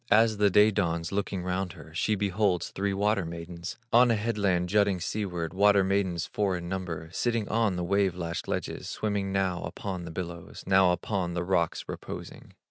As 0.09 0.37
the 0.37 0.49
day 0.49 0.71
dawns, 0.71 1.11
looking 1.11 1.43
round 1.43 1.73
her, 1.73 1.93
She 1.93 2.15
beholds 2.15 2.71
three 2.71 2.91
water 2.91 3.23
maidens, 3.23 3.77
On 3.93 4.09
a 4.09 4.15
headland 4.15 4.67
jutting 4.69 4.99
seaward, 4.99 5.53
Water 5.53 5.83
maidens 5.83 6.25
four 6.25 6.57
in 6.57 6.67
number, 6.67 7.09
Sitting 7.11 7.47
on 7.49 7.75
the 7.75 7.83
wave 7.83 8.15
lashed 8.15 8.47
ledges, 8.47 8.89
Swimming 8.89 9.31
now 9.31 9.61
upon 9.61 10.05
the 10.05 10.11
billows, 10.11 10.63
Now 10.65 10.91
upon 10.91 11.35
the 11.35 11.43
rocks 11.43 11.83
reposing. 11.87 12.55